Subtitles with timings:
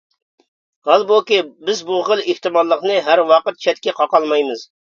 [0.89, 4.69] ھالبۇكى، بىز بۇ خىل ئېھتىماللىقنى ھەر ۋاقىت چەتكە قاقالمايمىز.